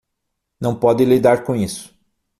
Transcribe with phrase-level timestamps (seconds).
[0.59, 1.93] Não pode lidar com isso